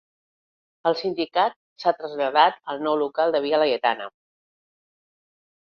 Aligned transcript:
El 0.91 0.95
sindicat 1.01 1.57
s'ha 1.83 1.93
traslladat 1.99 2.59
al 2.75 2.83
nou 2.89 2.99
local 3.03 3.37
de 3.39 3.45
Via 3.47 3.63
Laietana. 3.65 4.11